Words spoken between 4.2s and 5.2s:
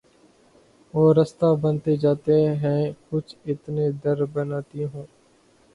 بناتی ہوں